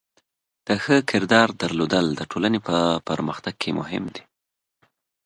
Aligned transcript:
د 0.67 0.69
ښه 0.83 0.97
کردار 1.09 1.49
درلودل 1.61 2.05
د 2.15 2.21
ټولنې 2.31 2.59
په 2.67 2.75
پرمختګ 3.09 3.55
کې 3.61 3.69
مهم 3.79 4.03
دی. 4.15 4.23